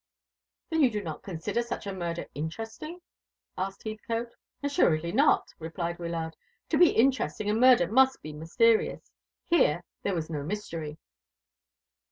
[0.71, 3.01] "Then you do not consider such a murder interesting?"
[3.55, 4.33] asked Heathcote.
[4.63, 6.35] "Assuredly not," replied Wyllard.
[6.69, 9.11] "To be interesting a murder must be mysterious.
[9.45, 10.97] Here there was no mystery."